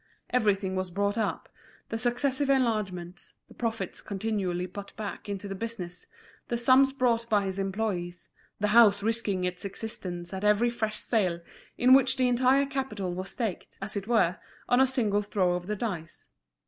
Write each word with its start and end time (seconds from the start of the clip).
Everything 0.31 0.75
was 0.75 0.89
brought 0.89 1.15
up, 1.15 1.47
the 1.89 1.97
successive 1.99 2.49
enlargements, 2.49 3.33
the 3.47 3.53
profits 3.53 4.01
continually 4.01 4.65
put 4.65 4.95
back 4.95 5.29
into 5.29 5.47
the 5.47 5.53
business, 5.53 6.07
the 6.47 6.57
sums 6.57 6.91
brought 6.91 7.29
by 7.29 7.43
his 7.45 7.59
employees, 7.59 8.29
the 8.59 8.69
house 8.69 9.03
risking 9.03 9.43
its 9.43 9.63
existence 9.63 10.33
at 10.33 10.43
every 10.43 10.71
fresh 10.71 10.97
sale, 10.97 11.39
in 11.77 11.93
which 11.93 12.17
the 12.17 12.27
entire 12.27 12.65
capital 12.65 13.13
was 13.13 13.29
staked, 13.29 13.77
as 13.79 13.95
it 13.95 14.07
were, 14.07 14.37
on 14.67 14.81
a 14.81 14.87
single 14.87 15.21
throw 15.21 15.53
of 15.53 15.67
the 15.67 15.75
dice. 15.75 16.25